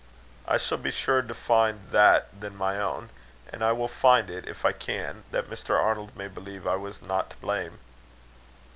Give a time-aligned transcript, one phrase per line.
[0.47, 3.09] "I shall be surer to find that than my own.
[3.53, 5.79] And I will find it, if I can, that Mr.
[5.79, 7.77] Arnold may believe I was not to blame."